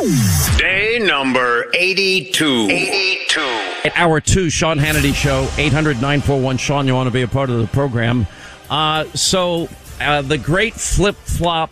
[0.00, 2.68] Day number 82.
[2.70, 3.40] 82.
[3.84, 7.50] At hour two, Sean Hannity Show, 800 941 Sean, you want to be a part
[7.50, 8.26] of the program.
[8.70, 9.68] Uh, so,
[10.00, 11.70] uh, the great flip flop,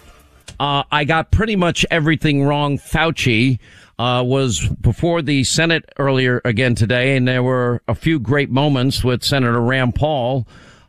[0.60, 2.76] uh, I got pretty much everything wrong.
[2.76, 3.60] Fauci
[3.98, 9.02] uh, was before the Senate earlier again today, and there were a few great moments
[9.02, 10.46] with Senator Rand Paul.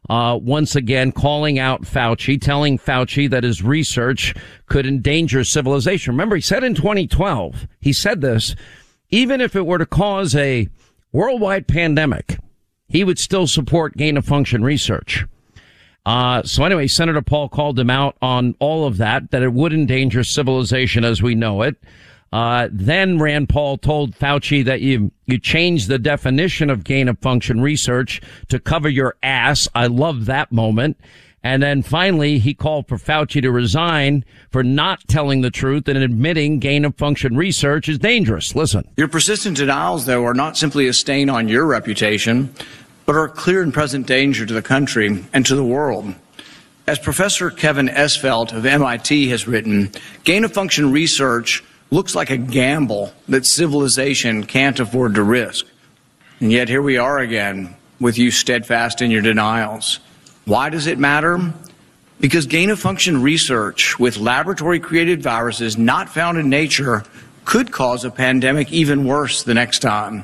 [0.10, 4.34] Uh, once again, calling out Fauci, telling Fauci that his research
[4.66, 6.14] could endanger civilization.
[6.14, 8.56] Remember, he said in 2012, he said this,
[9.10, 10.68] even if it were to cause a
[11.12, 12.40] worldwide pandemic,
[12.88, 15.26] he would still support gain of function research.
[16.06, 19.74] Uh, so anyway, Senator Paul called him out on all of that, that it would
[19.74, 21.76] endanger civilization as we know it.
[22.32, 27.18] Uh, then Rand Paul told Fauci that you, you change the definition of gain of
[27.20, 29.68] function research to cover your ass.
[29.74, 30.98] I love that moment.
[31.42, 35.98] And then finally, he called for Fauci to resign for not telling the truth and
[35.98, 38.56] admitting gain of function research is dangerous.
[38.56, 38.88] Listen.
[38.98, 42.54] Your persistent denials, though, are not simply a stain on your reputation,
[43.06, 46.14] but are a clear and present danger to the country and to the world.
[46.86, 49.92] As Professor Kevin Esvelt of MIT has written,
[50.26, 55.66] gain of function research looks like a gamble that civilization can't afford to risk.
[56.40, 60.00] And yet here we are again with you steadfast in your denials.
[60.46, 61.54] Why does it matter?
[62.20, 67.04] Because gain of function research with laboratory created viruses not found in nature
[67.46, 70.24] could cause a pandemic even worse the next time.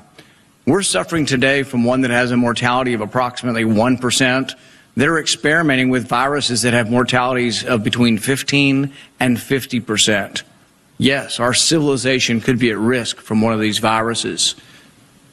[0.66, 4.54] We're suffering today from one that has a mortality of approximately 1%.
[4.96, 10.44] They're experimenting with viruses that have mortalities of between 15 and 50 percent.
[10.98, 14.56] Yes, our civilization could be at risk from one of these viruses.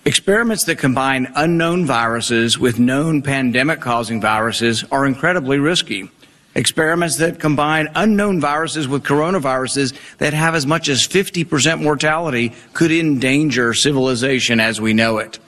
[0.05, 6.11] Experiments that combine unknown viruses with known pandemic causing viruses are incredibly risky.
[6.57, 12.91] Experiments that combine unknown viruses with coronaviruses that have as much as 50% mortality could
[12.91, 15.39] endanger civilization as we know it.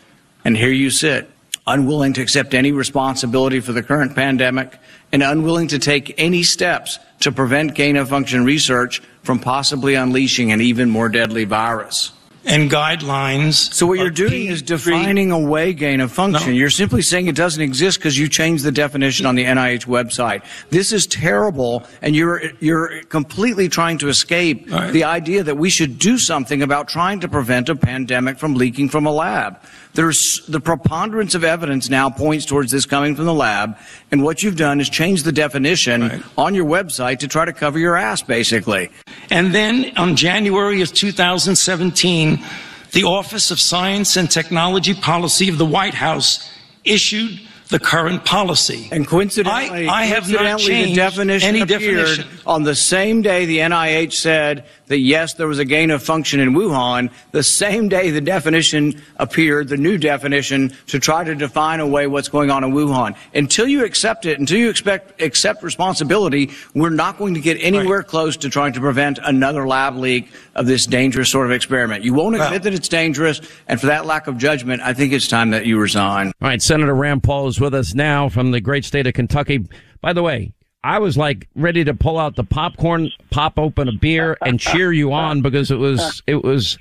[0.45, 1.29] And here you sit,
[1.67, 4.79] unwilling to accept any responsibility for the current pandemic
[5.11, 10.53] and unwilling to take any steps to prevent gain of function research from possibly unleashing
[10.53, 12.13] an even more deadly virus.
[12.47, 13.73] And guidelines.
[13.73, 16.51] So what you're doing is defining away gain of function.
[16.51, 16.59] No.
[16.59, 20.45] You're simply saying it doesn't exist because you changed the definition on the NIH website.
[20.69, 24.93] This is terrible, and you're you're completely trying to escape right.
[24.93, 28.91] the idea that we should do something about trying to prevent a pandemic from leaking
[28.91, 29.59] from a lab.
[29.95, 33.79] There's the preponderance of evidence now points towards this coming from the lab,
[34.11, 36.23] and what you've done is change the definition right.
[36.37, 38.91] on your website to try to cover your ass, basically.
[39.31, 42.45] And then on January of 2017,
[42.91, 46.51] the Office of Science and Technology Policy of the White House
[46.85, 47.41] issued
[47.75, 48.89] the current policy.
[48.93, 52.39] And coincidentally, I, I have not the definition any appeared definition.
[52.47, 56.39] on the same day the NIH said that yes, there was a gain of function
[56.39, 57.11] in Wuhan.
[57.33, 62.29] The same day the definition appeared, the new definition, to try to define away what's
[62.29, 63.17] going on in Wuhan.
[63.35, 67.99] Until you accept it, until you expect, accept responsibility, we're not going to get anywhere
[67.99, 68.07] right.
[68.07, 72.05] close to trying to prevent another lab leak of this dangerous sort of experiment.
[72.05, 75.13] You won't admit well, that it's dangerous, and for that lack of judgment, I think
[75.13, 76.29] it's time that you resign.
[76.41, 79.67] All right, Senator Rand Paul is with us now from the great state of Kentucky.
[80.01, 80.53] By the way,
[80.85, 84.93] I was like ready to pull out the popcorn, pop open a beer, and cheer
[84.93, 86.79] you on because it was it was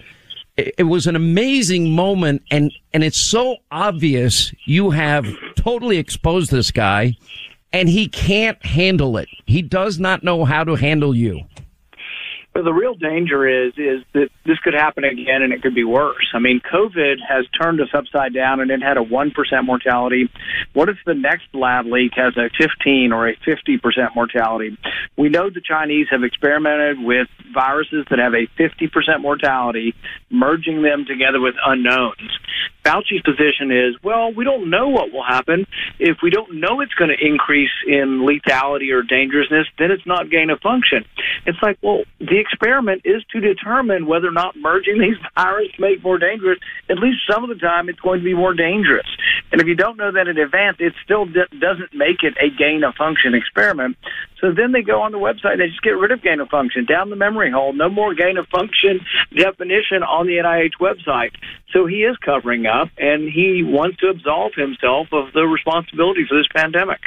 [0.58, 6.70] it was an amazing moment, and and it's so obvious you have totally exposed this
[6.70, 7.14] guy,
[7.72, 9.30] and he can't handle it.
[9.46, 11.42] He does not know how to handle you.
[12.56, 16.32] The real danger is is that this could happen again and it could be worse.
[16.36, 19.32] I mean, COVID has turned us upside down and it had a 1%
[19.66, 20.30] mortality.
[20.74, 23.80] What if the next lab leak has a 15 or a 50%
[24.16, 24.78] mortality?
[25.18, 29.96] We know the Chinese have experimented with viruses that have a 50% mortality,
[30.30, 32.38] merging them together with unknowns.
[32.86, 35.66] Fauci's position is, well, we don't know what will happen.
[36.00, 40.30] If we don't know it's going to increase in lethality or dangerousness, then it's not
[40.30, 41.06] gain of function.
[41.46, 46.04] It's like, well, the experiment is to determine whether or not merging these viruses make
[46.04, 46.60] more dangerous.
[46.90, 49.08] At least some of the time, it's going to be more dangerous.
[49.52, 52.50] And if you don't know that in advance, it still d- doesn't make it a
[52.50, 53.98] gain of function experiment.
[54.42, 56.50] So then they go on the website, and they just get rid of gain of
[56.50, 57.72] function down the memory hole.
[57.72, 59.00] No more gain of function
[59.36, 61.32] definition on the NIH website.
[61.72, 66.38] So he is covering up, and he wants to absolve himself of the responsibility for
[66.38, 67.00] this pandemic.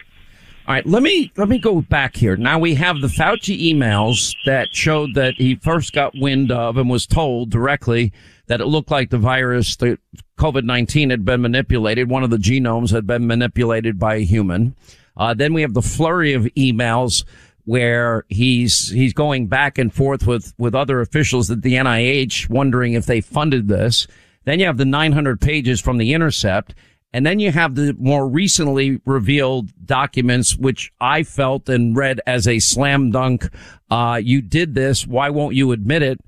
[0.68, 2.36] All right, let me let me go back here.
[2.36, 6.90] Now we have the Fauci emails that showed that he first got wind of and
[6.90, 8.12] was told directly
[8.48, 9.96] that it looked like the virus, the
[10.40, 12.10] COVID nineteen, had been manipulated.
[12.10, 14.74] One of the genomes had been manipulated by a human.
[15.16, 17.24] Uh, then we have the flurry of emails
[17.64, 22.94] where he's he's going back and forth with with other officials at the NIH, wondering
[22.94, 24.08] if they funded this.
[24.46, 26.74] Then you have the 900 pages from the Intercept,
[27.12, 32.46] and then you have the more recently revealed documents, which I felt and read as
[32.46, 33.48] a slam dunk.
[33.90, 35.06] Uh, you did this.
[35.06, 36.20] Why won't you admit it?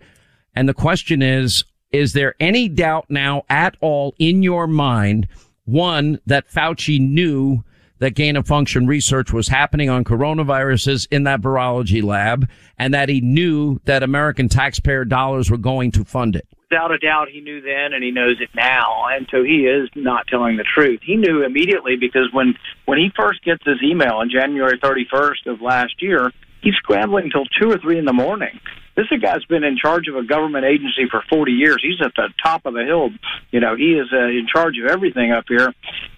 [0.54, 5.28] And the question is, is there any doubt now at all in your mind?
[5.64, 7.64] One, that Fauci knew
[7.98, 12.48] that gain of function research was happening on coronaviruses in that virology lab
[12.78, 16.48] and that he knew that American taxpayer dollars were going to fund it.
[16.70, 19.06] Without a doubt, he knew then and he knows it now.
[19.10, 21.00] And so he is not telling the truth.
[21.02, 22.54] He knew immediately because when,
[22.84, 26.30] when he first gets his email on January 31st of last year,
[26.60, 28.60] he's scrambling until two or three in the morning
[28.98, 31.78] this guy's been in charge of a government agency for 40 years.
[31.80, 33.10] He's at the top of the hill.
[33.52, 35.72] You know, he is uh, in charge of everything up here.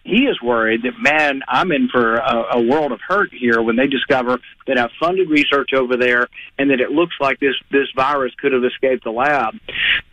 [0.05, 3.77] He is worried that, man, I'm in for a, a world of hurt here when
[3.77, 7.89] they discover that I've funded research over there and that it looks like this, this
[7.95, 9.55] virus could have escaped the lab.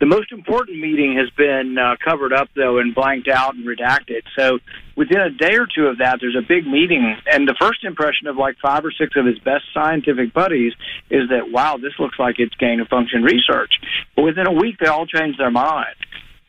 [0.00, 4.22] The most important meeting has been uh, covered up, though, and blanked out and redacted.
[4.36, 4.58] So
[4.96, 8.26] within a day or two of that, there's a big meeting, and the first impression
[8.26, 10.72] of like five or six of his best scientific buddies
[11.10, 13.74] is that, wow, this looks like it's gain of function research.
[14.16, 15.94] But within a week, they all changed their mind.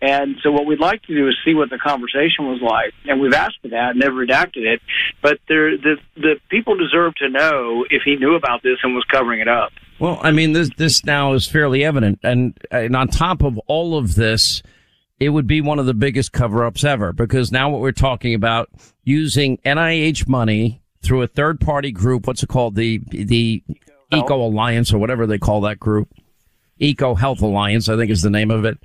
[0.02, 2.94] And so what we'd like to do is see what the conversation was like.
[3.06, 4.82] And we've asked for that and they've redacted it.
[5.22, 9.04] But there, the, the people deserve to know if he knew about this and was
[9.12, 9.72] covering it up.
[10.00, 12.20] Well, I mean, this, this now is fairly evident.
[12.24, 14.64] And, and on top of all of this,
[15.20, 18.34] it would be one of the biggest cover ups ever because now what we're talking
[18.34, 18.70] about
[19.04, 22.26] using NIH money through a third party group.
[22.26, 22.76] What's it called?
[22.76, 23.64] The, the
[24.14, 26.10] Eco Alliance or whatever they call that group.
[26.78, 28.78] Eco Health Alliance, I think is the name of it.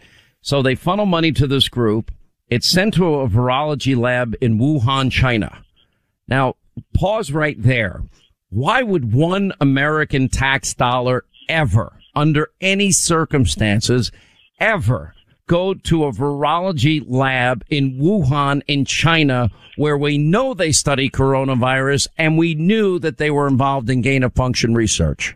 [0.44, 2.11] So they funnel money to this group.
[2.50, 5.64] It's sent to a virology lab in Wuhan, China.
[6.29, 6.56] Now,
[6.93, 8.02] pause right there.
[8.50, 14.12] Why would one American tax dollar ever, under any circumstances,
[14.61, 15.14] ever
[15.46, 19.49] go to a virology lab in Wuhan in China
[19.79, 24.23] where we know they study coronavirus and we knew that they were involved in gain
[24.23, 25.35] of function research?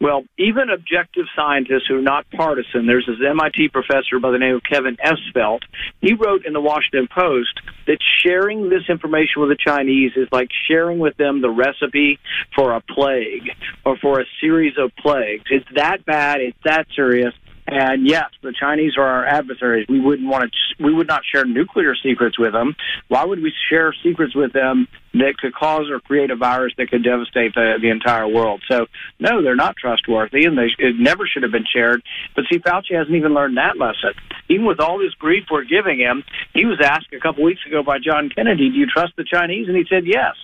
[0.00, 4.54] Well, even objective scientists who are not partisan, there's this MIT professor by the name
[4.54, 5.62] of Kevin Esvelt.
[6.00, 10.50] He wrote in the Washington Post that sharing this information with the Chinese is like
[10.68, 12.20] sharing with them the recipe
[12.54, 13.50] for a plague
[13.84, 15.44] or for a series of plagues.
[15.50, 17.34] It's that bad, it's that serious,
[17.70, 19.86] and yes, the Chinese are our adversaries.
[19.90, 20.82] We wouldn't want to.
[20.82, 22.74] We would not share nuclear secrets with them.
[23.08, 26.88] Why would we share secrets with them that could cause or create a virus that
[26.88, 28.62] could devastate the, the entire world?
[28.70, 28.86] So,
[29.20, 32.02] no, they're not trustworthy, and they it never should have been shared.
[32.34, 34.14] But see, Fauci hasn't even learned that lesson.
[34.48, 36.24] Even with all this grief we're giving him,
[36.54, 39.68] he was asked a couple weeks ago by John Kennedy, "Do you trust the Chinese?"
[39.68, 40.36] And he said yes.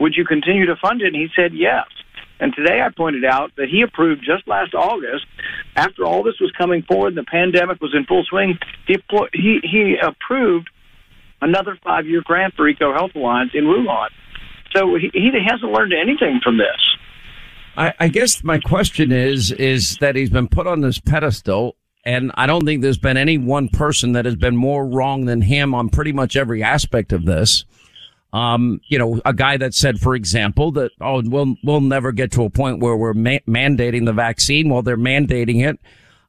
[0.00, 1.14] Would you continue to fund it?
[1.14, 1.86] And he said yes.
[2.44, 5.24] And today I pointed out that he approved just last August,
[5.76, 8.98] after all this was coming forward, and the pandemic was in full swing, he,
[9.32, 10.68] he, he approved
[11.40, 14.08] another five year grant for Eco Health Alliance in Wuhan.
[14.76, 16.96] So he, he hasn't learned anything from this.
[17.78, 22.30] I, I guess my question is, is that he's been put on this pedestal and
[22.34, 25.74] I don't think there's been any one person that has been more wrong than him
[25.74, 27.64] on pretty much every aspect of this.
[28.34, 32.32] Um, you know, a guy that said, for example, that, oh, we'll, we'll never get
[32.32, 34.68] to a point where we're ma- mandating the vaccine.
[34.68, 35.78] Well, they're mandating it.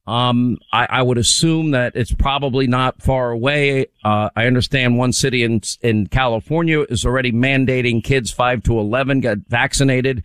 [0.05, 3.87] Um, I, I, would assume that it's probably not far away.
[4.03, 9.21] Uh, I understand one city in, in California is already mandating kids five to 11
[9.21, 10.23] get vaccinated.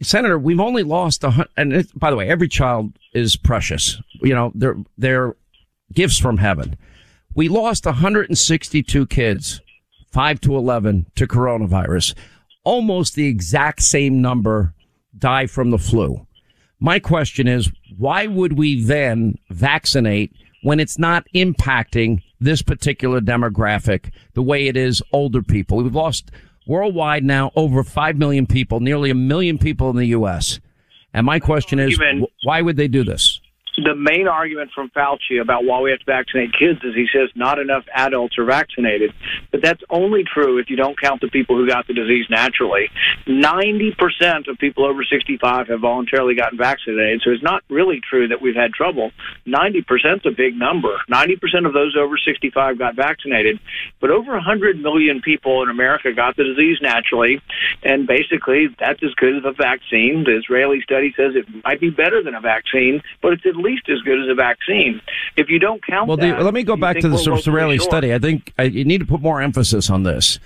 [0.00, 4.00] Senator, we've only lost a hundred, and it, by the way, every child is precious.
[4.22, 5.34] You know, they're, they're
[5.92, 6.76] gifts from heaven.
[7.34, 9.60] We lost 162 kids
[10.10, 12.14] 5 to 11 to coronavirus.
[12.64, 14.74] Almost the exact same number
[15.16, 16.26] die from the flu.
[16.78, 24.12] My question is, why would we then vaccinate when it's not impacting this particular demographic
[24.34, 25.78] the way it is older people?
[25.78, 26.30] We've lost
[26.66, 30.60] worldwide now over 5 million people, nearly a million people in the U.S.
[31.12, 31.98] And my question is,
[32.44, 33.40] why would they do this?
[33.76, 37.30] The main argument from Fauci about why we have to vaccinate kids is he says
[37.34, 39.12] not enough adults are vaccinated.
[39.50, 42.88] But that's only true if you don't count the people who got the disease naturally.
[43.26, 47.22] 90% of people over 65 have voluntarily gotten vaccinated.
[47.24, 49.12] So it's not really true that we've had trouble.
[49.46, 49.84] 90%
[50.16, 50.98] is a big number.
[51.10, 53.60] 90% of those over 65 got vaccinated.
[54.00, 57.40] But over 100 million people in America got the disease naturally.
[57.82, 60.24] And basically, that's as good as a vaccine.
[60.24, 63.88] The Israeli study says it might be better than a vaccine, but it's at least
[63.88, 65.00] as good as a vaccine.
[65.36, 68.12] If you don't count well, that, the, let me go back to the Israeli study.
[68.14, 70.38] I think I, you need to put more emphasis on this.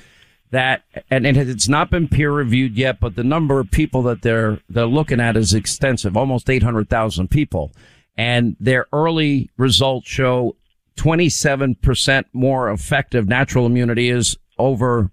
[0.51, 4.03] that, and it, has, it's not been peer reviewed yet, but the number of people
[4.03, 7.73] that they're, they're looking at is extensive, almost 800,000 people.
[8.17, 10.57] And their early results show
[10.97, 15.11] 27% more effective natural immunity is over,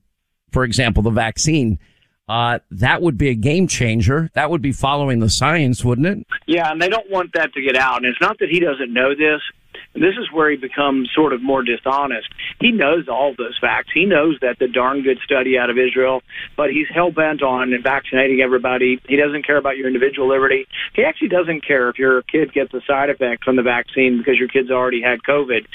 [0.51, 1.79] for example, the vaccine.
[2.31, 4.29] Uh, that would be a game changer.
[4.35, 6.25] That would be following the science, wouldn't it?
[6.47, 7.97] Yeah, and they don't want that to get out.
[7.97, 9.41] And it's not that he doesn't know this.
[9.93, 12.29] This is where he becomes sort of more dishonest.
[12.61, 13.89] He knows all those facts.
[13.93, 16.23] He knows that the darn good study out of Israel,
[16.55, 19.01] but he's hell bent on vaccinating everybody.
[19.09, 20.67] He doesn't care about your individual liberty.
[20.93, 24.37] He actually doesn't care if your kid gets a side effect from the vaccine because
[24.39, 25.65] your kid's already had COVID.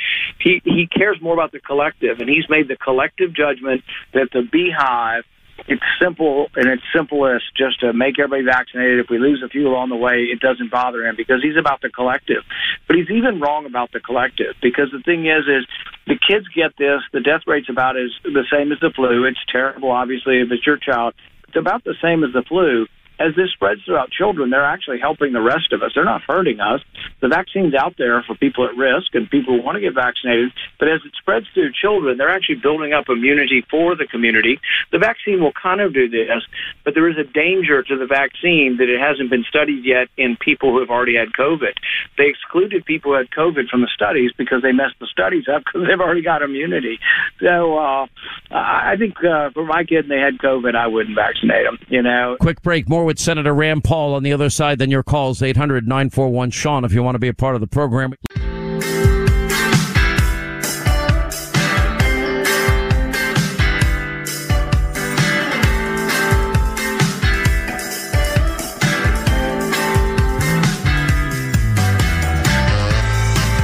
[0.41, 3.85] He he cares more about the collective, and he's made the collective judgment
[4.15, 5.25] that the beehive
[5.69, 9.01] it's simple and it's simplest just to make everybody vaccinated.
[9.01, 11.81] If we lose a few along the way, it doesn't bother him because he's about
[11.81, 12.45] the collective.
[12.87, 15.67] But he's even wrong about the collective because the thing is, is
[16.07, 17.01] the kids get this.
[17.13, 19.25] The death rate's about as the same as the flu.
[19.25, 21.15] It's terrible, obviously, if it's your child.
[21.49, 22.87] It's about the same as the flu
[23.19, 25.93] as this spreads throughout children, they're actually helping the rest of us.
[25.95, 26.81] They're not hurting us.
[27.21, 30.53] The vaccine's out there for people at risk and people who want to get vaccinated.
[30.79, 34.61] But as it spreads through children, they're actually building up immunity for the community.
[34.93, 36.45] The vaccine will kind of do this,
[36.85, 40.37] but there is a danger to the vaccine that it hasn't been studied yet in
[40.37, 41.73] people who have already had COVID.
[42.19, 45.65] They excluded people who had COVID from the studies because they messed the studies up
[45.67, 46.99] because they've already got immunity.
[47.41, 48.07] So uh,
[48.51, 51.79] I think uh, for my kid and they had COVID, I wouldn't vaccinate them.
[51.89, 52.37] You know.
[52.41, 52.89] Quick break.
[52.89, 54.79] More with Senator Rand Paul on the other side.
[54.79, 57.67] Then your calls 800 941 Sean if you want to be a part of the
[57.67, 58.13] program.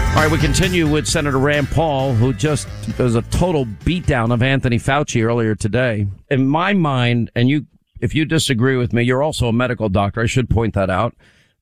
[0.08, 4.40] All right, we continue with Senator Rand Paul, who just was a total beatdown of
[4.40, 6.06] Anthony Fauci earlier today.
[6.30, 7.66] In my mind, and you
[8.02, 10.20] if you disagree with me, you're also a medical doctor.
[10.20, 11.14] I should point that out.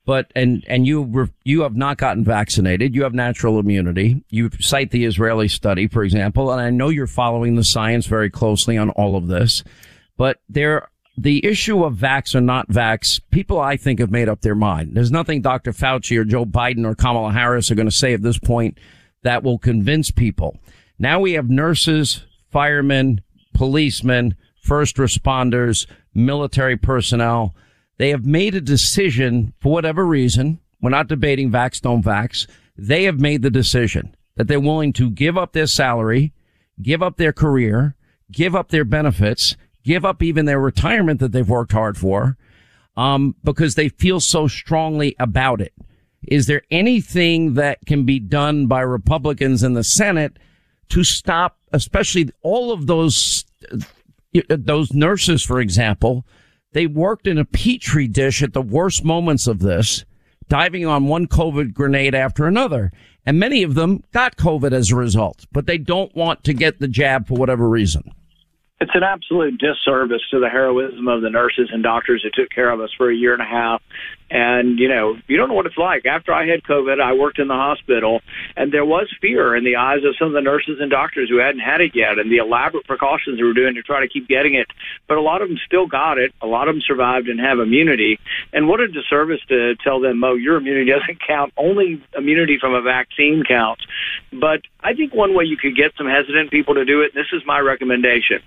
[0.06, 2.94] But and and you you have not gotten vaccinated.
[2.94, 4.24] You have natural immunity.
[4.30, 8.30] You cite the Israeli study, for example, and I know you're following the science very
[8.30, 9.62] closely on all of this.
[10.16, 14.40] But there, the issue of vax or not vax, people I think have made up
[14.40, 14.92] their mind.
[14.94, 15.72] There's nothing Dr.
[15.72, 18.78] Fauci or Joe Biden or Kamala Harris are going to say at this point
[19.22, 20.58] that will convince people.
[20.98, 23.20] Now we have nurses, firemen,
[23.52, 27.54] policemen, first responders, military personnel.
[27.98, 30.60] They have made a decision for whatever reason.
[30.80, 32.46] We're not debating vax, don't vax.
[32.76, 36.32] They have made the decision that they're willing to give up their salary,
[36.80, 37.94] give up their career,
[38.32, 42.36] give up their benefits, give up even their retirement that they've worked hard for,
[42.96, 45.74] um, because they feel so strongly about it.
[46.26, 50.38] Is there anything that can be done by Republicans in the Senate
[50.90, 53.44] to stop, especially all of those
[54.34, 56.24] Uh, those nurses, for example,
[56.72, 60.04] they worked in a petri dish at the worst moments of this,
[60.48, 62.92] diving on one COVID grenade after another.
[63.26, 66.78] And many of them got COVID as a result, but they don't want to get
[66.78, 68.12] the jab for whatever reason.
[68.80, 72.70] It's an absolute disservice to the heroism of the nurses and doctors who took care
[72.70, 73.82] of us for a year and a half
[74.30, 76.06] and, you know, you don't know what it's like.
[76.06, 78.20] After I had COVID, I worked in the hospital,
[78.56, 81.38] and there was fear in the eyes of some of the nurses and doctors who
[81.38, 84.28] hadn't had it yet, and the elaborate precautions they were doing to try to keep
[84.28, 84.68] getting it.
[85.08, 86.32] But a lot of them still got it.
[86.40, 88.18] A lot of them survived and have immunity.
[88.52, 91.52] And what a disservice to tell them, oh, your immunity doesn't count.
[91.56, 93.82] Only immunity from a vaccine counts.
[94.32, 97.26] But I think one way you could get some hesitant people to do it, this
[97.32, 98.40] is my recommendation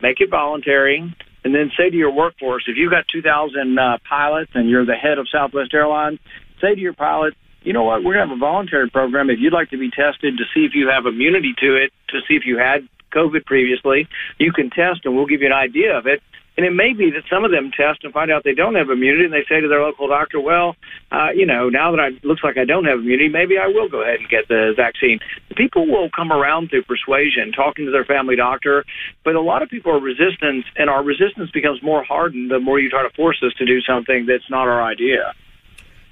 [0.00, 4.52] make it voluntary and then say to your workforce, if you've got 2,000 uh, pilots
[4.54, 6.20] and you're the head of Southwest Airlines,
[6.60, 9.30] say to your pilots, you know what, we're going to have a voluntary program.
[9.30, 12.20] If you'd like to be tested to see if you have immunity to it, to
[12.28, 14.08] see if you had COVID previously,
[14.38, 16.22] you can test and we'll give you an idea of it.
[16.56, 18.90] And it may be that some of them test and find out they don't have
[18.90, 20.76] immunity, and they say to their local doctor, "Well,
[21.10, 23.88] uh, you know, now that I looks like I don't have immunity, maybe I will
[23.88, 25.18] go ahead and get the vaccine."
[25.56, 28.84] People will come around through persuasion, talking to their family doctor,
[29.24, 32.78] but a lot of people are resistant, and our resistance becomes more hardened the more
[32.78, 35.32] you try to force us to do something that's not our idea.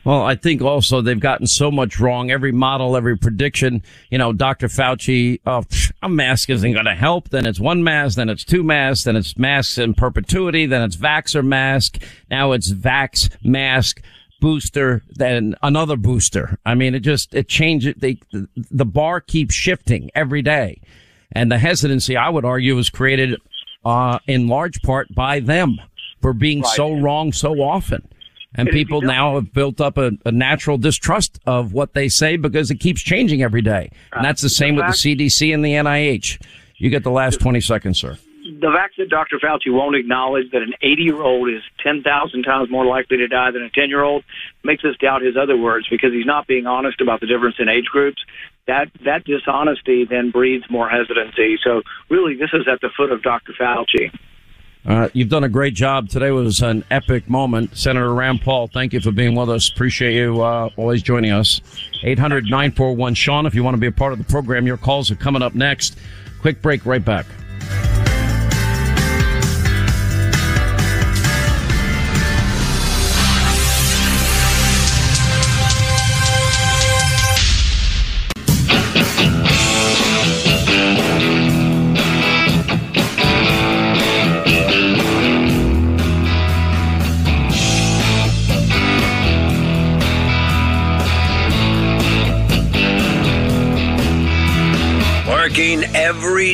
[0.05, 2.31] Well, I think also they've gotten so much wrong.
[2.31, 4.69] Every model, every prediction, you know, Dr.
[4.69, 5.65] Fauci, oh,
[6.03, 7.29] a mask isn't going to help.
[7.29, 10.97] Then it's one mask, then it's two masks, then it's masks in perpetuity, then it's
[10.97, 12.03] vax or mask.
[12.31, 14.03] Now it's vax, mask,
[14.41, 16.59] booster, then another booster.
[16.65, 17.95] I mean, it just, it changes.
[17.99, 20.81] They, the bar keeps shifting every day.
[21.33, 23.39] And the hesitancy, I would argue, was created,
[23.85, 25.77] uh, in large part by them
[26.21, 26.75] for being right.
[26.75, 28.09] so wrong so often.
[28.55, 32.71] And people now have built up a, a, natural distrust of what they say because
[32.71, 33.91] it keeps changing every day.
[34.13, 36.43] And that's the uh, same with the CDC and the NIH.
[36.77, 38.19] You get the last 20 seconds, sir.
[38.43, 39.39] the fact that Dr.
[39.39, 43.51] Fauci won't acknowledge that an 80 year old is 10,000 times more likely to die
[43.53, 44.25] than a 10 year old
[44.65, 47.69] makes us doubt his other words because he's not being honest about the difference in
[47.69, 48.23] age groups.
[48.67, 51.57] That that dishonesty then breeds more hesitancy.
[51.63, 53.53] So really, this is at the foot of Dr.
[53.53, 54.11] Fauci.
[54.87, 56.09] Uh, you've done a great job.
[56.09, 57.77] Today was an epic moment.
[57.77, 59.71] Senator Rand Paul, thank you for being with us.
[59.71, 61.61] Appreciate you uh, always joining us.
[62.03, 65.11] 800 941 Sean, if you want to be a part of the program, your calls
[65.11, 65.99] are coming up next.
[66.41, 67.27] Quick break, right back.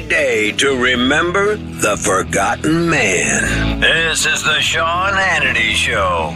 [0.08, 3.80] Day to remember the forgotten man.
[3.80, 6.32] This is the Sean Hannity Show.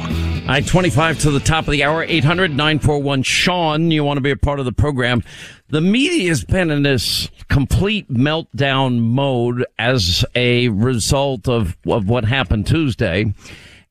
[0.48, 3.90] I 25 to the top of the hour, 800 941 Sean.
[3.90, 5.22] You want to be a part of the program.
[5.68, 12.24] The media has been in this complete meltdown mode as a result of, of what
[12.24, 13.32] happened Tuesday.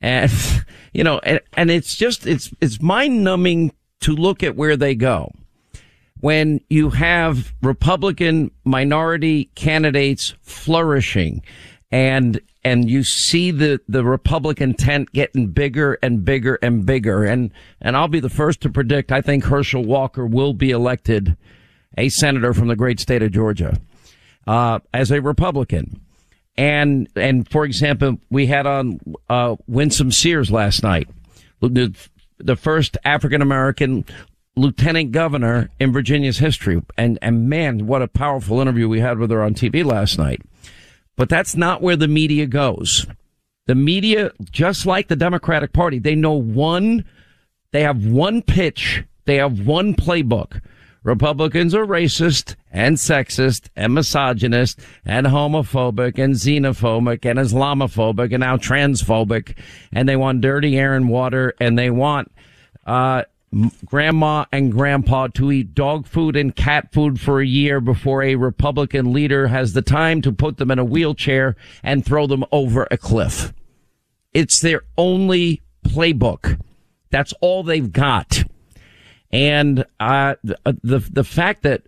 [0.02, 0.32] And,
[0.94, 3.72] you know, and, and it's just, it's, it's mind numbing
[4.02, 5.32] to look at where they go.
[6.22, 11.42] When you have Republican minority candidates flourishing
[11.92, 17.24] and and you see the, the Republican tent getting bigger and bigger and bigger.
[17.24, 21.38] And, and I'll be the first to predict I think Herschel Walker will be elected
[21.98, 23.80] a senator from the great state of Georgia,
[24.46, 26.02] uh, as a Republican.
[26.58, 29.00] And, and for example, we had on,
[29.30, 31.10] uh, Winsome Sears last night,
[31.62, 31.96] the,
[32.38, 34.06] the first African American
[34.60, 36.82] lieutenant governor in Virginia's history.
[36.98, 40.42] And, and man, what a powerful interview we had with her on TV last night.
[41.16, 43.08] But that's not where the media goes.
[43.68, 47.06] The media, just like the Democratic Party, they know one,
[47.72, 50.62] they have one pitch, they have one playbook.
[51.04, 58.58] Republicans are racist and sexist and misogynist and homophobic and xenophobic and Islamophobic and now
[58.58, 59.58] transphobic.
[59.92, 62.32] And they want dirty air and water and they want,
[62.86, 63.24] uh,
[63.86, 68.36] grandma and grandpa to eat dog food and cat food for a year before a
[68.36, 72.88] Republican leader has the time to put them in a wheelchair and throw them over
[72.92, 73.54] a cliff.
[74.34, 76.60] It's their only playbook.
[77.10, 78.44] That's all they've got.
[79.32, 81.84] And uh, the the fact that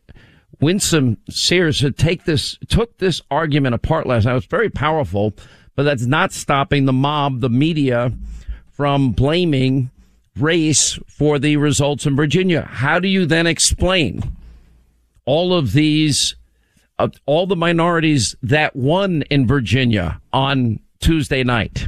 [0.59, 5.33] Winsome Sears had take this took this argument apart last night was very powerful,
[5.75, 8.11] but that's not stopping the mob, the media,
[8.71, 9.91] from blaming
[10.37, 12.63] race for the results in Virginia.
[12.63, 14.21] How do you then explain
[15.25, 16.35] all of these,
[16.99, 21.87] uh, all the minorities that won in Virginia on Tuesday night?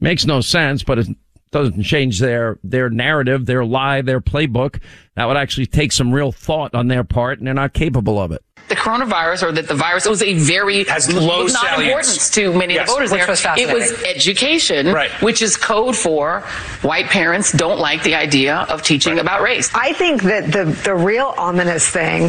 [0.00, 1.08] Makes no sense, but it
[1.50, 4.80] doesn't change their, their narrative, their lie, their playbook.
[5.16, 8.32] That would actually take some real thought on their part, and they're not capable of
[8.32, 11.80] it the coronavirus or that the virus it was a very Has low not salience.
[11.82, 13.28] importance to many Yes, of the voters which there.
[13.28, 15.10] was it was education, Right.
[15.22, 16.40] which is code for
[16.82, 19.70] white parents don't like the idea of teaching about race.
[19.74, 22.24] I think that the, the real ominous thing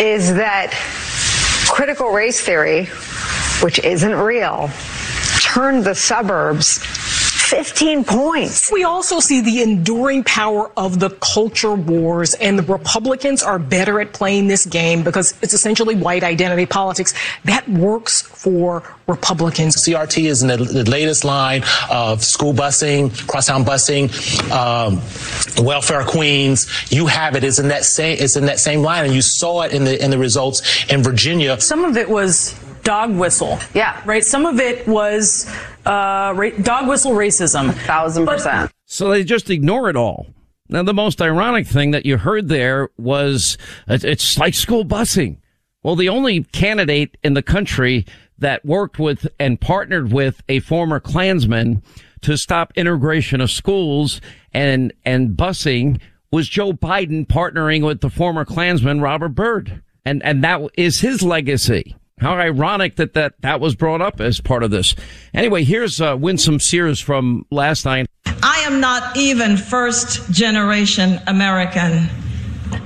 [0.00, 0.70] is that
[1.68, 2.86] critical race theory,
[3.62, 4.70] which isn't real,
[5.40, 6.80] turned the suburbs
[7.46, 8.72] 15 points.
[8.72, 14.00] We also see the enduring power of the culture wars, and the Republicans are better
[14.00, 17.14] at playing this game because it's essentially white identity politics.
[17.44, 19.76] That works for Republicans.
[19.76, 24.10] CRT is in the, the latest line of school busing, crosstown busing,
[24.50, 24.96] um,
[25.64, 26.66] welfare queens.
[26.90, 29.62] You have it is in that same it's in that same line, and you saw
[29.62, 31.60] it in the in the results in Virginia.
[31.60, 33.58] Some of it was dog whistle.
[33.74, 34.00] Yeah.
[34.06, 34.24] Right.
[34.24, 35.46] Some of it was
[35.84, 37.74] uh, ra- dog whistle racism.
[37.74, 38.70] Thousand percent.
[38.86, 40.26] So they just ignore it all.
[40.68, 45.38] Now, the most ironic thing that you heard there was it's like school busing.
[45.82, 48.06] Well, the only candidate in the country
[48.38, 51.82] that worked with and partnered with a former Klansman
[52.22, 54.20] to stop integration of schools
[54.52, 56.00] and, and busing
[56.32, 59.82] was Joe Biden partnering with the former Klansman Robert Byrd.
[60.04, 61.96] And, and that is his legacy.
[62.18, 64.94] How ironic that that, that was brought up as part of this.
[65.34, 68.06] Anyway, here's uh, Winsome Sears from last night.
[68.42, 72.04] I am not even first generation American.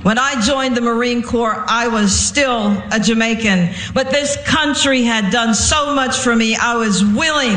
[0.03, 5.31] When I joined the Marine Corps, I was still a Jamaican, but this country had
[5.31, 6.57] done so much for me.
[6.57, 7.55] I was willing,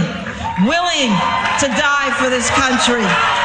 [0.65, 1.11] willing
[1.59, 3.44] to die for this country.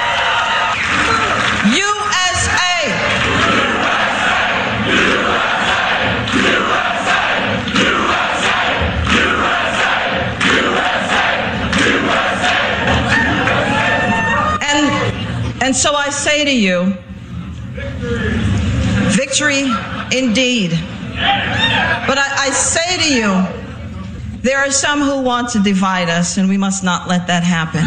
[15.76, 16.94] Say to you,
[19.12, 19.64] victory
[20.12, 20.72] indeed.
[20.72, 23.60] But I, I say to you,
[24.42, 27.84] there are some who want to divide us, and we must not let that happen.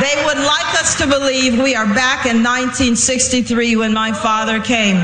[0.00, 4.96] They would like us to believe we are back in 1963 when my father came.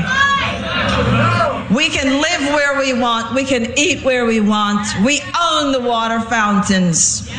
[1.73, 3.33] We can live where we want.
[3.33, 4.87] We can eat where we want.
[5.05, 7.29] We own the water fountains.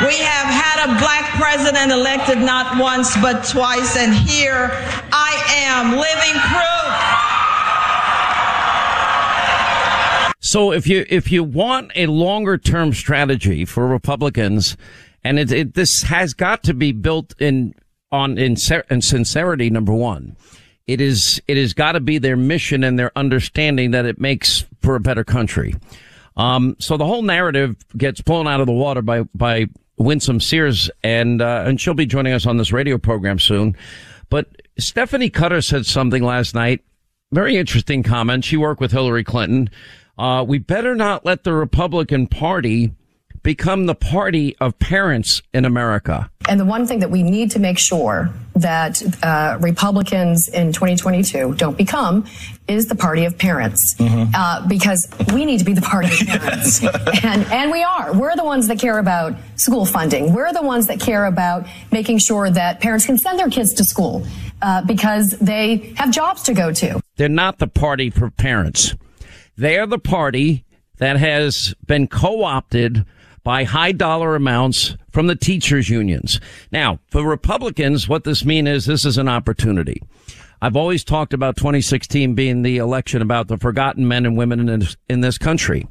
[0.00, 4.70] We have had a black president elected not once but twice, and here
[5.12, 5.32] I
[5.68, 6.70] am, living proof.
[10.42, 14.76] So if you if you want a longer term strategy for Republicans,
[15.22, 17.74] and it, it, this has got to be built in
[18.10, 18.56] on in,
[18.90, 20.36] in sincerity, number one.
[20.86, 24.64] It is it has got to be their mission and their understanding that it makes
[24.80, 25.74] for a better country.
[26.36, 29.66] Um, so the whole narrative gets blown out of the water by by
[30.00, 33.76] Winsome Sears, and uh, and she'll be joining us on this radio program soon.
[34.30, 36.82] But Stephanie Cutter said something last night.
[37.32, 38.44] Very interesting comment.
[38.44, 39.68] She worked with Hillary Clinton.
[40.18, 42.92] Uh, we better not let the Republican Party
[43.42, 46.30] become the party of parents in America.
[46.48, 51.54] And the one thing that we need to make sure that uh, Republicans in 2022
[51.54, 52.26] don't become
[52.68, 54.30] is the party of parents, mm-hmm.
[54.34, 56.84] uh, because we need to be the party of parents,
[57.24, 58.12] and and we are.
[58.12, 60.32] We're the ones that care about school funding.
[60.32, 63.84] We're the ones that care about making sure that parents can send their kids to
[63.84, 64.26] school
[64.62, 67.00] uh, because they have jobs to go to.
[67.16, 68.94] They're not the party for parents.
[69.56, 70.64] They are the party
[70.98, 73.04] that has been co-opted
[73.42, 76.40] by high dollar amounts from the teachers unions.
[76.70, 80.02] Now, for Republicans, what this means is this is an opportunity.
[80.62, 84.80] I've always talked about 2016 being the election about the forgotten men and women in
[84.80, 85.86] this, in this country.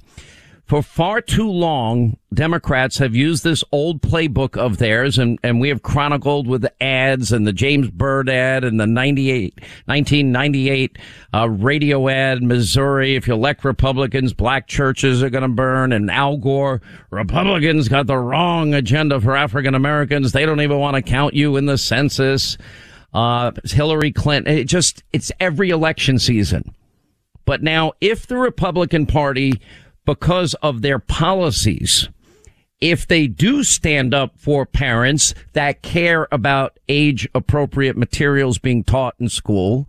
[0.70, 5.70] For far too long, Democrats have used this old playbook of theirs, and, and we
[5.70, 9.56] have chronicled with the ads and the James Byrd ad and the 98,
[9.86, 11.00] 1998
[11.34, 13.16] uh, radio ad, Missouri.
[13.16, 18.06] If you elect Republicans, black churches are going to burn, and Al Gore, Republicans got
[18.06, 20.34] the wrong agenda for African Americans.
[20.34, 22.60] They don't even want to count you in the census.
[23.12, 26.76] Uh, Hillary Clinton, it just, it's every election season.
[27.46, 29.60] But now, if the Republican Party
[30.10, 32.10] because of their policies.
[32.82, 39.14] If they do stand up for parents that care about age appropriate materials being taught
[39.20, 39.88] in school,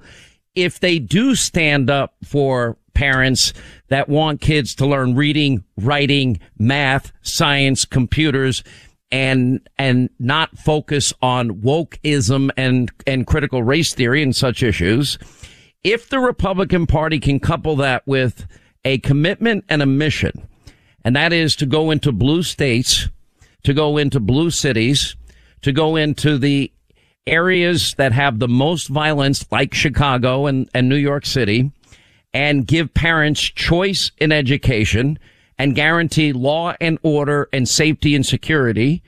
[0.54, 3.54] if they do stand up for parents
[3.88, 8.62] that want kids to learn reading, writing, math, science, computers,
[9.10, 15.18] and and not focus on wokeism and and critical race theory and such issues.
[15.82, 18.46] If the Republican Party can couple that with
[18.84, 20.48] a commitment and a mission,
[21.04, 23.08] and that is to go into blue states,
[23.62, 25.16] to go into blue cities,
[25.62, 26.72] to go into the
[27.26, 31.70] areas that have the most violence, like Chicago and, and New York City,
[32.32, 35.18] and give parents choice in education
[35.58, 39.02] and guarantee law and order and safety and security,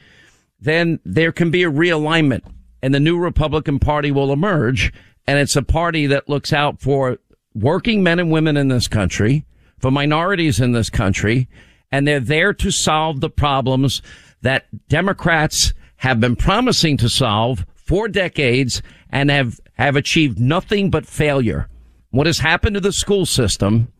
[0.61, 2.43] then there can be a realignment
[2.83, 4.93] and the new Republican Party will emerge.
[5.27, 7.19] And it's a party that looks out for
[7.55, 9.45] working men and women in this country
[9.83, 11.49] for minorities in this country,
[11.91, 14.01] and they're there to solve the problems
[14.41, 21.05] that Democrats have been promising to solve for decades and have, have achieved nothing but
[21.05, 21.69] failure.
[22.11, 23.93] What has happened to the school system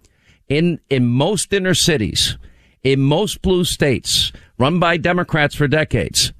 [0.49, 2.39] in, in most inner cities,
[2.83, 6.33] in most blue states run by Democrats for decades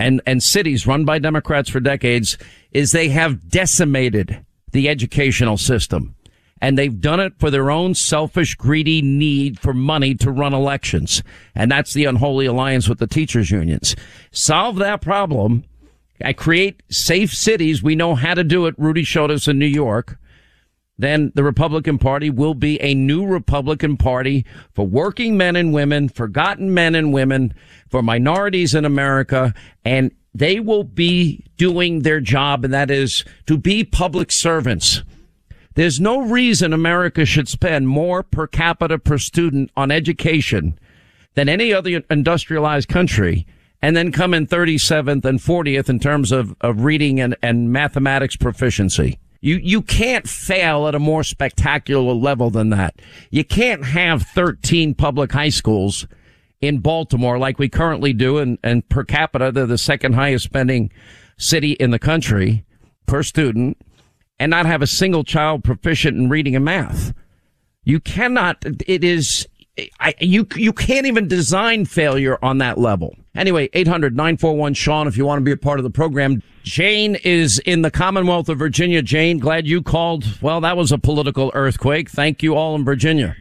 [0.00, 2.38] and, and cities run by Democrats for decades
[2.72, 6.14] is they have decimated the educational system
[6.60, 11.22] and they've done it for their own selfish, greedy need for money to run elections.
[11.54, 13.96] And that's the unholy alliance with the teachers unions.
[14.30, 15.64] Solve that problem.
[16.22, 17.82] I create safe cities.
[17.82, 18.74] We know how to do it.
[18.78, 20.18] Rudy showed us in New York.
[20.98, 24.44] Then the Republican Party will be a new Republican Party
[24.74, 27.54] for working men and women, forgotten men and women,
[27.88, 29.54] for minorities in America.
[29.82, 32.66] And they will be doing their job.
[32.66, 35.02] And that is to be public servants
[35.74, 40.78] there's no reason America should spend more per capita per student on education
[41.34, 43.46] than any other industrialized country
[43.82, 48.36] and then come in 37th and 40th in terms of, of reading and, and mathematics
[48.36, 49.18] proficiency.
[49.40, 53.00] You, you can't fail at a more spectacular level than that.
[53.30, 56.06] You can't have 13 public high schools
[56.60, 60.92] in Baltimore like we currently do and, and per capita, they're the second highest spending
[61.38, 62.66] city in the country
[63.06, 63.78] per student
[64.40, 67.14] and not have a single child proficient in reading and math.
[67.84, 69.46] You cannot, it is
[70.00, 73.16] I, you you can't even design failure on that level.
[73.34, 76.42] Anyway, 800-941 if you want to be a part of the program.
[76.64, 79.00] Jane is in the Commonwealth of Virginia.
[79.00, 80.26] Jane, glad you called.
[80.42, 82.10] Well, that was a political earthquake.
[82.10, 83.36] Thank you all in Virginia.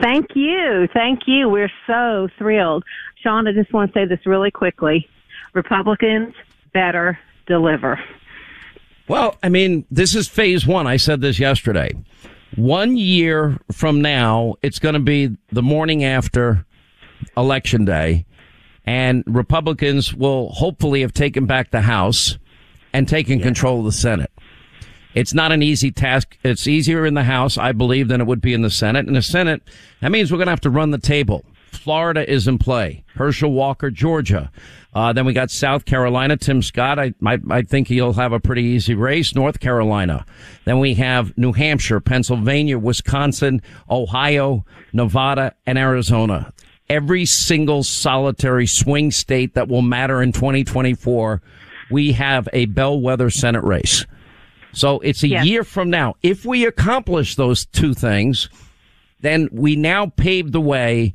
[0.00, 0.88] Thank you.
[0.92, 1.48] Thank you.
[1.48, 2.84] We're so thrilled.
[3.22, 5.08] Sean, I just want to say this really quickly.
[5.52, 6.34] Republicans
[6.72, 8.00] better deliver.
[9.08, 10.86] Well, I mean, this is phase one.
[10.86, 11.92] I said this yesterday.
[12.56, 16.64] One year from now, it's going to be the morning after
[17.36, 18.26] election day,
[18.84, 22.38] and Republicans will hopefully have taken back the House
[22.92, 24.32] and taken control of the Senate.
[25.14, 26.36] It's not an easy task.
[26.42, 29.06] It's easier in the House, I believe, than it would be in the Senate.
[29.06, 29.62] In the Senate,
[30.00, 31.44] that means we're going to have to run the table.
[31.70, 33.04] Florida is in play.
[33.14, 34.50] Herschel Walker, Georgia.
[34.94, 36.98] Uh, then we got South Carolina, Tim Scott.
[36.98, 39.34] I, I, I think he'll have a pretty easy race.
[39.34, 40.24] North Carolina.
[40.64, 46.52] Then we have New Hampshire, Pennsylvania, Wisconsin, Ohio, Nevada, and Arizona.
[46.88, 51.42] Every single solitary swing state that will matter in 2024,
[51.90, 54.06] we have a bellwether Senate race.
[54.72, 55.46] So it's a Yes.
[55.46, 56.14] year from now.
[56.22, 58.48] If we accomplish those two things,
[59.20, 61.12] then we now pave the way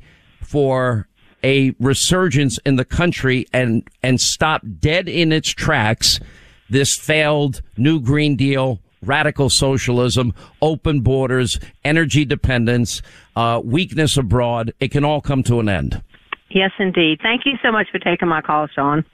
[0.52, 1.08] for
[1.42, 6.20] a resurgence in the country and and stop dead in its tracks
[6.70, 13.02] this failed new green deal radical socialism open borders energy dependence
[13.34, 16.02] uh, weakness abroad it can all come to an end
[16.54, 17.20] Yes, indeed.
[17.22, 19.04] Thank you so much for taking my call, Sean.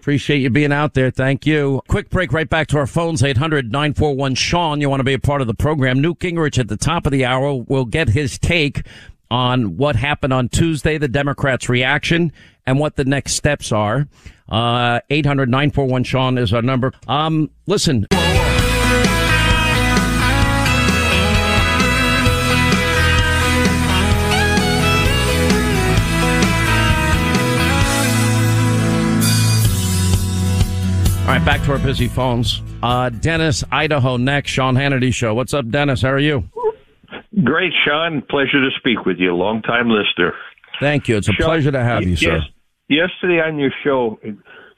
[0.00, 1.10] Appreciate you being out there.
[1.10, 1.80] Thank you.
[1.88, 4.80] Quick break right back to our phones, 800-941 Sean.
[4.80, 6.00] You want to be a part of the program.
[6.00, 8.82] Newt Gingrich at the top of the hour will get his take
[9.30, 12.32] on what happened on Tuesday, the Democrats' reaction,
[12.66, 14.08] and what the next steps are.
[14.48, 16.92] Uh, 800-941 Sean is our number.
[17.06, 18.06] Um, listen.
[31.28, 32.62] All right, back to our busy phones.
[32.82, 34.50] Uh, Dennis, Idaho next.
[34.50, 35.34] Sean Hannity Show.
[35.34, 36.00] What's up, Dennis?
[36.00, 36.48] How are you?
[37.44, 38.22] Great, Sean.
[38.22, 39.34] Pleasure to speak with you.
[39.34, 40.34] Long time listener.
[40.80, 41.16] Thank you.
[41.16, 42.40] It's a Sean, pleasure to have you, yes, sir.
[42.88, 44.18] Yesterday on your show,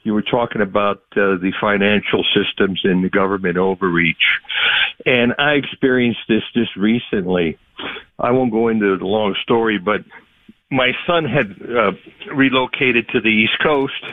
[0.03, 4.39] you were talking about uh, the financial systems and the government overreach.
[5.05, 7.57] And I experienced this just recently.
[8.19, 10.01] I won't go into the long story, but
[10.69, 11.91] my son had uh,
[12.33, 14.03] relocated to the East Coast,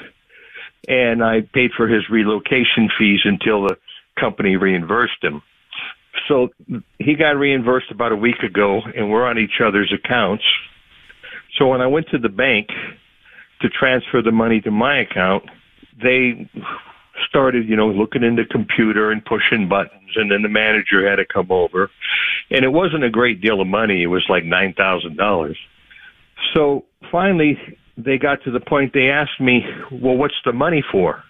[0.89, 3.77] and I paid for his relocation fees until the
[4.19, 5.43] company reimbursed him.
[6.27, 6.49] So
[6.99, 10.45] he got reimbursed about a week ago, and we're on each other's accounts.
[11.59, 12.69] So when I went to the bank
[13.61, 15.45] to transfer the money to my account,
[16.03, 16.49] they
[17.29, 21.17] started, you know, looking in the computer and pushing buttons, and then the manager had
[21.17, 21.91] to come over,
[22.51, 24.03] and it wasn't a great deal of money.
[24.03, 25.59] It was like nine thousand dollars.
[26.55, 27.59] So finally,
[27.97, 28.93] they got to the point.
[28.93, 31.23] They asked me, "Well, what's the money for?"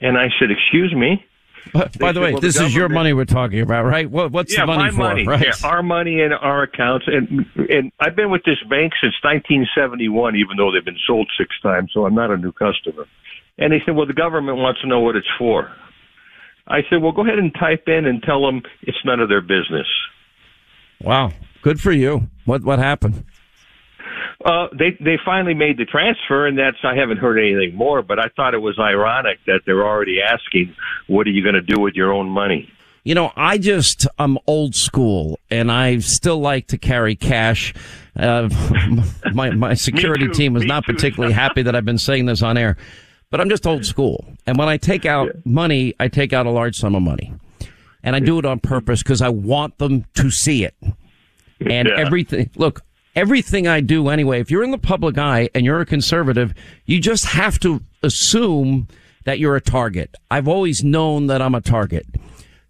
[0.00, 1.24] And I said, "Excuse me."
[1.72, 4.10] By, by the way, well, this the is your money we're talking about, right?
[4.10, 4.96] What, what's yeah, the money my for?
[4.96, 5.26] money.
[5.26, 5.46] Right?
[5.46, 10.36] Yeah, our money in our accounts, and and I've been with this bank since 1971,
[10.36, 13.06] even though they've been sold six times, so I'm not a new customer.
[13.58, 15.70] And they said, well, the government wants to know what it's for.
[16.68, 19.40] I said, well, go ahead and type in and tell them it's none of their
[19.40, 19.86] business.
[21.00, 21.32] Wow.
[21.62, 22.28] Good for you.
[22.44, 23.24] What what happened?
[24.44, 28.02] Uh, they they finally made the transfer, and that's I haven't heard anything more.
[28.02, 30.74] But I thought it was ironic that they're already asking,
[31.08, 32.70] "What are you going to do with your own money?"
[33.04, 37.74] You know, I just I'm old school, and I still like to carry cash.
[38.16, 38.48] Uh,
[39.34, 40.92] my my security team was me not too.
[40.92, 42.76] particularly happy that I've been saying this on air,
[43.30, 44.24] but I'm just old school.
[44.46, 47.32] And when I take out money, I take out a large sum of money,
[48.04, 50.74] and I do it on purpose because I want them to see it.
[51.60, 51.94] And Yeah.
[51.98, 52.82] everything, look,
[53.14, 57.00] everything I do anyway, if you're in the public eye and you're a conservative, you
[57.00, 58.88] just have to assume
[59.24, 60.14] that you're a target.
[60.30, 62.06] I've always known that I'm a target.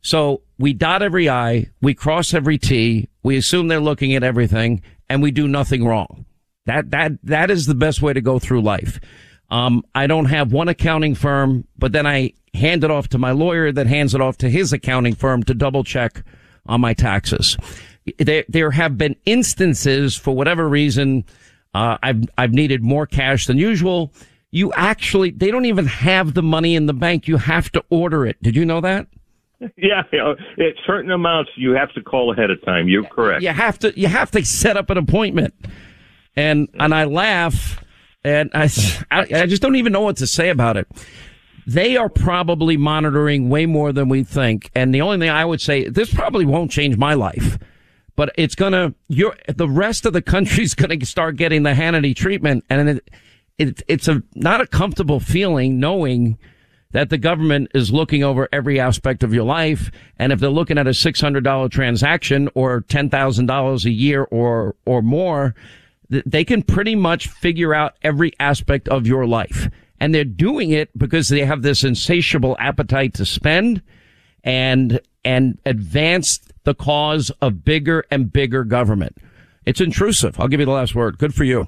[0.00, 4.82] So we dot every I, we cross every T, we assume they're looking at everything,
[5.08, 6.24] and we do nothing wrong.
[6.66, 9.00] That, that, that is the best way to go through life.
[9.50, 13.30] Um, I don't have one accounting firm, but then I hand it off to my
[13.30, 16.22] lawyer that hands it off to his accounting firm to double check
[16.66, 17.56] on my taxes.
[18.18, 21.24] There, there have been instances for whatever reason,
[21.74, 24.12] uh, I've, I've needed more cash than usual.
[24.50, 27.28] You actually, they don't even have the money in the bank.
[27.28, 28.42] You have to order it.
[28.42, 29.06] Did you know that?
[29.76, 30.36] Yeah, you know,
[30.86, 32.86] certain amounts you have to call ahead of time.
[32.86, 33.42] You're correct.
[33.42, 35.52] You have to, you have to set up an appointment.
[36.36, 37.84] And, and I laugh
[38.24, 38.68] and I
[39.10, 40.86] I just don't even know what to say about it.
[41.66, 44.70] They are probably monitoring way more than we think.
[44.74, 47.58] And the only thing I would say, this probably won't change my life,
[48.18, 52.64] but it's gonna, you're, the rest of the country's gonna start getting the Hannity treatment.
[52.68, 53.10] And it,
[53.58, 56.36] it, it's a, not a comfortable feeling knowing
[56.90, 59.92] that the government is looking over every aspect of your life.
[60.18, 65.54] And if they're looking at a $600 transaction or $10,000 a year or, or more,
[66.08, 69.70] they can pretty much figure out every aspect of your life.
[70.00, 73.80] And they're doing it because they have this insatiable appetite to spend
[74.42, 79.16] and, and advance the cause of bigger and bigger government.
[79.64, 80.38] It's intrusive.
[80.38, 81.16] I'll give you the last word.
[81.16, 81.66] Good for you.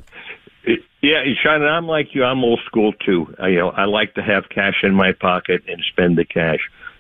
[1.00, 2.22] Yeah, Sean, I'm like you.
[2.22, 3.34] I'm old school too.
[3.38, 6.58] I, you know, I like to have cash in my pocket and spend the cash.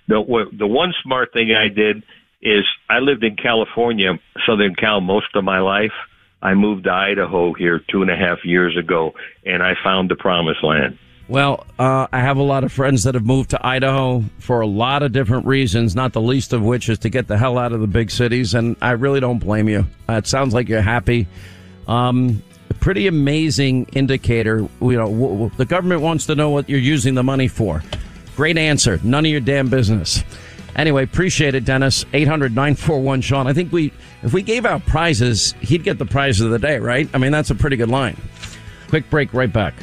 [0.08, 2.02] The the one smart thing I did
[2.40, 5.92] is I lived in California, Southern Cal, most of my life.
[6.40, 9.12] I moved to Idaho here two and a half years ago,
[9.44, 10.98] and I found the promised land.
[11.30, 14.66] Well, uh, I have a lot of friends that have moved to Idaho for a
[14.66, 17.72] lot of different reasons, not the least of which is to get the hell out
[17.72, 18.52] of the big cities.
[18.52, 19.86] And I really don't blame you.
[20.08, 21.28] Uh, it sounds like you're happy.
[21.86, 22.42] Um,
[22.80, 24.66] pretty amazing indicator.
[24.80, 27.80] You know, w- w- the government wants to know what you're using the money for.
[28.34, 28.98] Great answer.
[29.04, 30.24] None of your damn business.
[30.74, 32.04] Anyway, appreciate it, Dennis.
[32.12, 33.46] 800 941 Sean.
[33.46, 33.92] I think we,
[34.24, 37.08] if we gave out prizes, he'd get the prize of the day, right?
[37.14, 38.16] I mean, that's a pretty good line.
[38.88, 39.74] Quick break, right back.